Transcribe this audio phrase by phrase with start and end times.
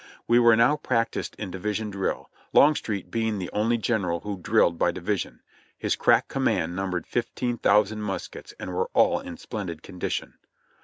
[0.27, 4.89] We were now practiced in division drill, Longstreet being the only general who drilled by
[4.91, 5.41] division.
[5.77, 10.37] His crack command num bered fifteen thousand muskets and were all in splendid condition.